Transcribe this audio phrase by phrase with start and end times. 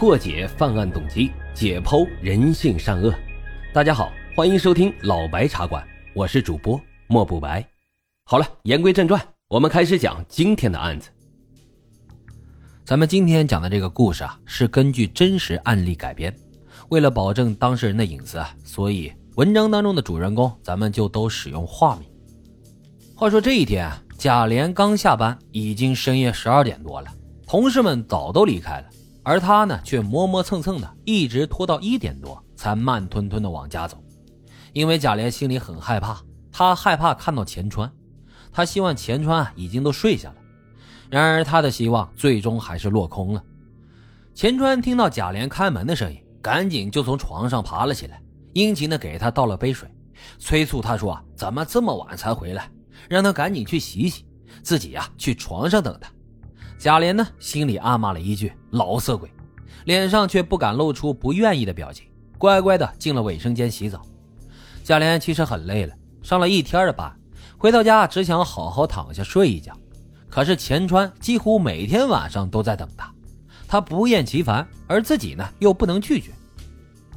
[0.00, 3.14] 破解犯案动机，解剖人性善恶。
[3.70, 7.62] 大家好，欢迎收听老白茶馆，我是主播莫不白。
[8.24, 11.10] 好了，言归正传，我们开始讲今天的案子。
[12.82, 16.34] 咱们今天讲的这个故事啊，是根据真实案例改编。
[16.88, 22.08] 为了保证当事人的隐私啊，所以文章当中的主人公咱们就都使用化名。
[23.14, 27.08] 话说这一天啊，贾琏刚下班，已经深夜十二点多了，
[27.46, 28.86] 同事们早都离开了。
[29.22, 34.02] 而他呢，却磨磨蹭蹭的，一直拖到一点多，才慢吞吞的往家走。
[34.72, 37.90] 因为贾琏心里很害怕，他害怕看到钱川，
[38.50, 40.36] 他希望钱川已经都睡下了。
[41.10, 43.44] 然而他的希望最终还是落空了。
[44.34, 48.22] 钱川听到贾琏开门的声音，赶紧就从床上爬了起来，
[48.54, 49.90] 殷勤的给他倒了杯水，
[50.38, 52.70] 催促他说：“怎么这么晚才回来？
[53.08, 54.24] 让他赶紧去洗洗，
[54.62, 56.08] 自己呀去床上等他。”
[56.80, 59.30] 贾琏呢，心里暗骂了一句“老色鬼”，
[59.84, 62.06] 脸上却不敢露出不愿意的表情，
[62.38, 64.00] 乖乖的进了卫生间洗澡。
[64.82, 67.14] 贾琏其实很累了，上了一天的班，
[67.58, 69.76] 回到家只想好好躺下睡一觉。
[70.30, 73.12] 可是钱川几乎每天晚上都在等他，
[73.68, 76.30] 他不厌其烦，而自己呢又不能拒绝。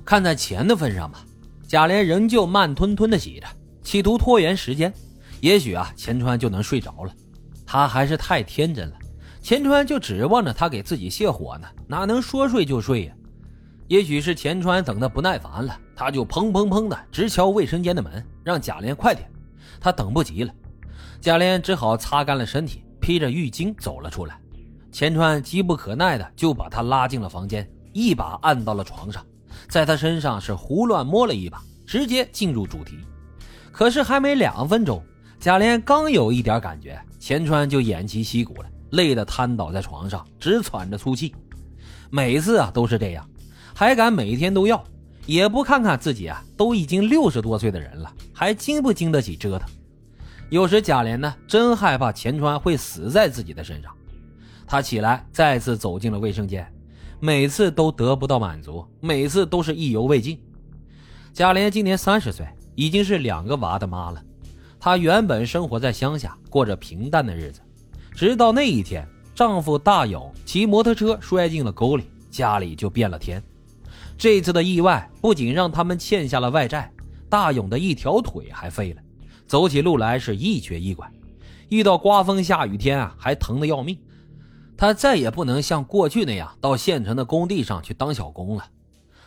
[0.03, 1.23] 看在钱的份上吧，
[1.66, 3.48] 贾琏仍旧慢吞吞的洗着，
[3.81, 4.94] 企图拖延时间。
[5.39, 7.14] 也许啊，钱川就能睡着了。
[7.66, 8.95] 他还是太天真了。
[9.44, 13.13] 钱川就指望着他给自己泄火呢，哪能说睡就睡呀？
[13.89, 19.30] 也许是钱川等得不耐烦了，他就砰砰砰的直敲卫生间的门，让贾琏快点。
[19.81, 20.53] 他等不及了，
[21.19, 24.39] 贾琏只好擦干了身体，披着浴巾走了出来。
[24.94, 29.25] 钱川急不可耐的就把他拉进了房间，一把按到了床上，
[29.67, 32.97] 在他身上是胡乱摸了一把，直接进入主题。
[33.73, 35.03] 可是还没两分钟，
[35.38, 38.69] 贾琏刚有一点感觉，钱川就偃旗息鼓了。
[38.94, 41.36] 累得瘫倒在床上，直喘着粗气。
[42.09, 43.27] 每次啊都是这样，
[43.75, 44.83] 还敢每天都要，
[45.25, 49.67] 也不看看自己啊，都已经六十多岁的人了，还经不经得起折腾？
[50.49, 53.92] 有时贾琏呢，真害怕钱川会死在自己的身上。
[54.67, 56.71] 他起来，再次走进了卫生间，
[57.20, 60.39] 每次都得不到满足，每次都是意犹未尽。
[61.33, 64.23] 贾琏今年三十岁，已经是两个娃的妈了。
[64.80, 67.59] 她原本生活在乡下，过着平淡的日子。
[68.16, 73.44] 直到那一天，丈夫大勇骑摩托车摔进了沟里，家里就变了天。
[74.18, 76.92] 这次的意外不仅让他们欠下了外债，
[77.28, 79.02] 大勇的一条腿还废了，
[79.48, 81.12] 走起路来是一瘸一拐，
[81.70, 83.98] 遇到刮风下雨天啊，还疼得要命。
[84.78, 88.66] 他再也不能像过去那样到县城的工地上去当小工了。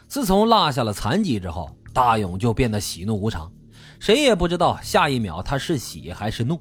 [0.06, 3.50] 自从落下了残疾之后，大勇就变得喜怒无常，
[3.98, 6.60] 谁也不知道下一秒他是喜还是怒。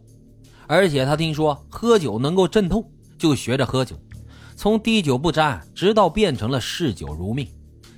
[0.67, 3.95] 而且他听说喝酒能够镇痛，就学着喝酒，
[4.55, 7.47] 从滴酒不沾，直到变成了嗜酒如命。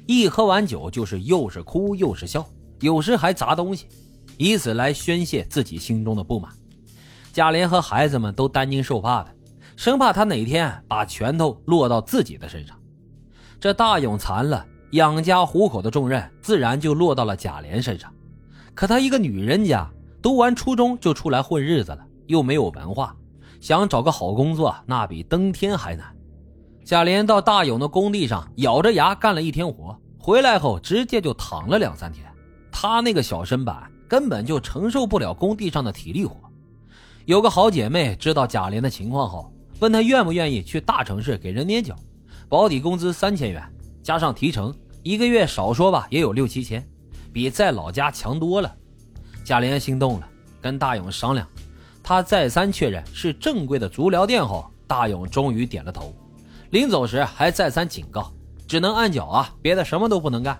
[0.05, 2.45] 一喝完酒就是又是哭又是笑，
[2.79, 3.88] 有时还砸东西，
[4.38, 6.51] 以此来宣泄自己心中的不满。
[7.33, 9.35] 贾琏和孩子们都担惊受怕的，
[9.75, 12.78] 生怕他哪天把拳头落到自己的身上。
[13.59, 18.11] 这大勇残了，养家糊口的重任自然就落到了贾琏身上。
[18.73, 19.89] 可他一个女人家，
[20.22, 21.99] 读完初中就出来混日子了。
[22.28, 23.16] 又没有文化，
[23.60, 26.16] 想找个好工作，那比登天还难。
[26.86, 32.26] 贾琏到大勇的工地上，咬着牙干了一天活，回来后直接就躺了两三天。
[32.72, 36.38] 他那个小身板根本就承受不了工地上的体力活。
[37.26, 41.96] 有个好姐妹知道贾琏的情况后，问他愿不愿意去大城市给人捏脚，
[42.48, 43.62] 保底工资三千元，
[44.02, 44.74] 加上提成，
[45.04, 46.88] 一个月少说吧也有六七千，
[47.34, 48.74] 比在老家强多了。
[49.44, 50.30] 贾琏心动了，
[50.62, 51.46] 跟大勇商量。
[52.09, 56.16] 他再三确认是正规的足疗店后，大勇终于点了头。
[56.69, 58.31] 临走时还再三警告
[58.66, 60.57] ：“只能按脚啊，别的什么都不能干。”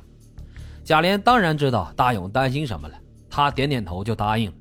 [0.84, 3.00] 贾琏当然知道大勇担心什么了，
[3.30, 4.58] 他点点头就答应了。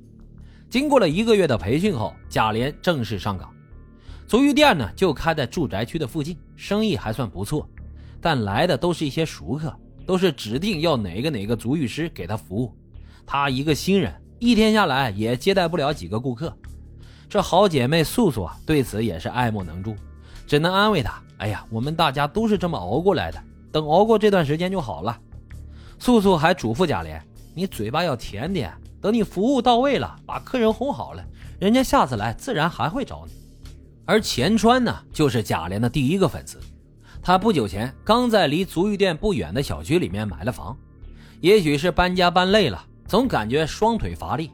[0.71, 3.53] 经过了一个月的培训后，贾琏正式上岗。
[4.29, 7.69] 足浴店呢就开在住宅区的附近，生意还算不错，
[8.21, 9.77] 但来的都是一些熟客，
[10.07, 12.73] 都是指定要哪个哪个足浴师给他服务。
[13.27, 16.57] 他一个新人，一天下来也接待不了几个顾客。
[17.29, 19.95] 这好姐妹素素啊，对此也是爱莫能助，
[20.47, 23.43] 只能安慰她：“哎呀，我们大家都是这么熬过来的，
[23.73, 25.19] 等熬过这段时间就好了。”
[25.99, 27.21] 素素还嘱咐贾琏
[27.53, 31.25] ：“你嘴巴要甜点，等你服务到位了，把客人哄好了，
[31.59, 33.33] 人家下次来自然还会找你。”
[34.07, 36.61] 而钱川呢，就是贾琏的第一个粉丝，
[37.21, 40.77] 他不久前刚在离足浴店不远的小区里面买了房，
[41.41, 44.49] 也许是搬家搬累了，总感觉双腿乏力。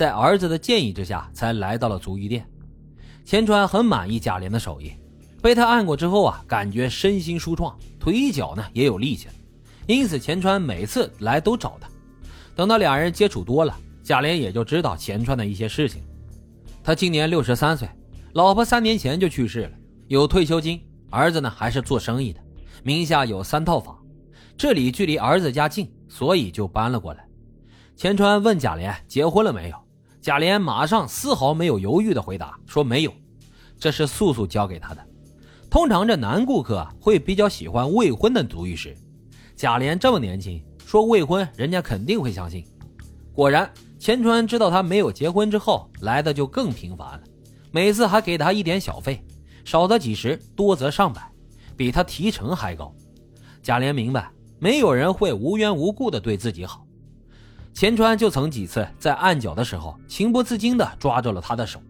[0.00, 2.48] 在儿子的建议之下，才来到了足浴店。
[3.22, 4.92] 钱川很满意贾琏的手艺，
[5.42, 9.34] 被他按过之后啊，感觉身心舒畅，腿脚呢也有力气了。
[9.86, 11.86] 因此钱川每次来都找他。
[12.56, 16.02] 等到两人接触多了，贾琏也就知道钱川的一些事情。
[16.82, 17.86] 他今年六十三岁，
[18.32, 19.72] 老婆三年前就去世了，
[20.08, 20.80] 有退休金。
[21.10, 22.40] 儿子呢还是做生意的，
[22.82, 23.98] 名下有三套房，
[24.56, 27.22] 这里距离儿子家近，所以就搬了过来。
[27.96, 29.76] 钱川问贾琏结婚了没有，
[30.20, 33.12] 贾琏马上丝毫没有犹豫的回答说没有，
[33.78, 35.06] 这是素素教给他的。
[35.70, 38.94] 通常这男顾客会比较喜欢未婚的足浴师，
[39.56, 42.64] 贾琏这么年轻，说未婚人家肯定会相信。
[43.32, 47.20] 果然，钱川知道他没有结婚之后，来的就更频繁了，
[47.70, 49.24] 每次还给他一点小费。
[49.64, 51.30] 少则几十，多则上百，
[51.76, 52.94] 比他提成还高。
[53.62, 56.84] 贾琏明白，没有人会无缘无故的对自己好。
[57.80, 61.80] 钱川就曾几次在按脚的时候，情不自禁的抓住了他的手。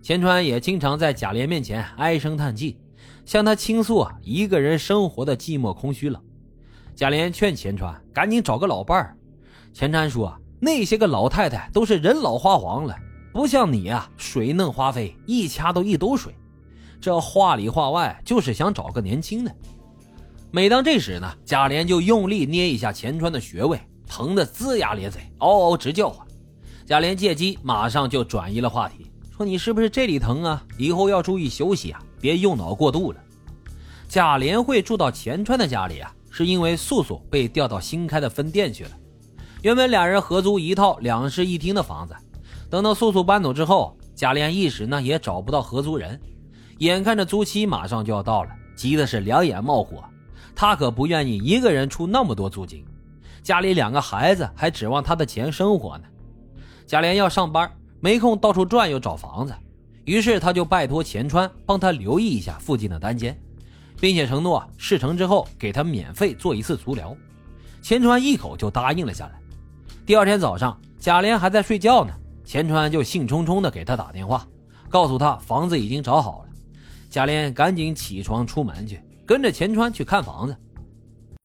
[0.00, 2.78] 钱川也经常在贾琏面前唉声叹气，
[3.24, 6.22] 向他倾诉啊一个人生活的寂寞空虚了。
[6.94, 9.16] 贾琏劝钱川赶紧找个老伴儿。
[9.74, 10.32] 钱川说
[10.62, 12.96] ：“那些个老太太都是人老花黄了，
[13.32, 16.32] 不像你啊，水嫩花飞，一掐都一兜水。”
[17.02, 19.52] 这话里话外就是想找个年轻的。
[20.52, 26.26] 每当这时呢，贾琏就用力捏一下钱川的穴位，疼得龇牙咧嘴，嗷嗷直叫唤。
[26.86, 30.62] 贾琏借机马上就转移了话题，说：“你是不是这里疼啊？
[30.78, 33.20] 以后要注意休息啊，别用脑过度了。”
[34.08, 38.90] 贾琏会住到钱川的家里啊，是因为素素被调到新开的分店去了。
[39.62, 42.14] 原本俩人合租一套两室一厅的房子，
[42.70, 46.20] 等到素素搬走之后，贾琏一时呢也找不到合租人。
[46.78, 50.04] 眼看着租期马上就要到了，急的是两眼冒火。
[50.54, 52.84] 他可不愿意一个人出那么多租金，
[53.46, 56.04] 家里两个孩子还指望他的钱生活呢。
[56.84, 57.70] 贾琏要上班，
[58.00, 59.54] 没空到处转悠找房子，
[60.04, 63.40] 于是他就拜托钱川帮他留意一下附近的单间，
[64.00, 67.16] 并且承诺事成之后给他免费做一次足疗。
[67.80, 69.40] 钱川一口就答应了下来。
[70.04, 72.12] 第二天早上，贾琏还在睡觉呢，
[72.44, 74.44] 钱川就兴冲冲地给他打电话，
[74.88, 76.48] 告诉他房子已经找好了。
[77.08, 80.56] 贾琏赶紧起床出门去，跟着钱川去看房子。